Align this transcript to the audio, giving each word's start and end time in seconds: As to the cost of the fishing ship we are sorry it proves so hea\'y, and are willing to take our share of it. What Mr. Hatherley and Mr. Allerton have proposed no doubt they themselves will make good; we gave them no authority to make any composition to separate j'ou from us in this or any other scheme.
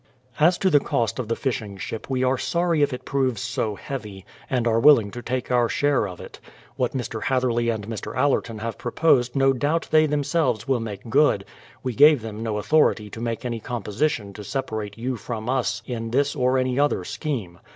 As 0.47 0.57
to 0.57 0.71
the 0.71 0.79
cost 0.79 1.19
of 1.19 1.27
the 1.27 1.35
fishing 1.35 1.77
ship 1.77 2.09
we 2.09 2.23
are 2.23 2.35
sorry 2.35 2.81
it 2.81 3.05
proves 3.05 3.39
so 3.39 3.75
hea\'y, 3.75 4.23
and 4.49 4.65
are 4.65 4.79
willing 4.79 5.11
to 5.11 5.21
take 5.21 5.51
our 5.51 5.69
share 5.69 6.07
of 6.07 6.19
it. 6.19 6.39
What 6.75 6.93
Mr. 6.97 7.21
Hatherley 7.21 7.69
and 7.69 7.87
Mr. 7.87 8.15
Allerton 8.17 8.57
have 8.57 8.79
proposed 8.79 9.35
no 9.35 9.53
doubt 9.53 9.89
they 9.91 10.07
themselves 10.07 10.67
will 10.67 10.79
make 10.79 11.07
good; 11.07 11.45
we 11.83 11.93
gave 11.93 12.23
them 12.23 12.41
no 12.41 12.57
authority 12.57 13.11
to 13.11 13.21
make 13.21 13.45
any 13.45 13.59
composition 13.59 14.33
to 14.33 14.43
separate 14.43 14.97
j'ou 14.97 15.19
from 15.19 15.47
us 15.47 15.83
in 15.85 16.09
this 16.09 16.35
or 16.35 16.57
any 16.57 16.79
other 16.79 17.03
scheme. 17.03 17.59